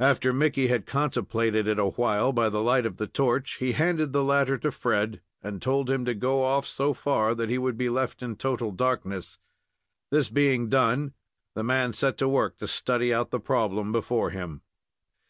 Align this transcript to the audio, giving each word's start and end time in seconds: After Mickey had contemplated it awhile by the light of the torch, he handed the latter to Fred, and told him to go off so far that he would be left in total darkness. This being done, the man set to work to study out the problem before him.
After 0.00 0.32
Mickey 0.32 0.68
had 0.68 0.86
contemplated 0.86 1.68
it 1.68 1.78
awhile 1.78 2.32
by 2.32 2.48
the 2.48 2.62
light 2.62 2.86
of 2.86 2.96
the 2.96 3.06
torch, 3.06 3.56
he 3.58 3.72
handed 3.72 4.14
the 4.14 4.24
latter 4.24 4.56
to 4.56 4.72
Fred, 4.72 5.20
and 5.42 5.60
told 5.60 5.90
him 5.90 6.06
to 6.06 6.14
go 6.14 6.42
off 6.42 6.66
so 6.66 6.94
far 6.94 7.34
that 7.34 7.50
he 7.50 7.58
would 7.58 7.76
be 7.76 7.90
left 7.90 8.22
in 8.22 8.36
total 8.36 8.72
darkness. 8.72 9.38
This 10.10 10.30
being 10.30 10.70
done, 10.70 11.12
the 11.54 11.64
man 11.64 11.92
set 11.92 12.16
to 12.16 12.28
work 12.30 12.56
to 12.60 12.66
study 12.66 13.12
out 13.12 13.30
the 13.30 13.40
problem 13.40 13.92
before 13.92 14.30
him. 14.30 14.62